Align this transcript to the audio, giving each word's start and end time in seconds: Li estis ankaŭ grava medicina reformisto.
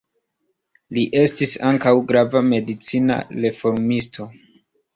Li 0.97 1.03
estis 1.23 1.53
ankaŭ 1.73 1.93
grava 2.13 2.43
medicina 2.49 3.21
reformisto. 3.47 4.31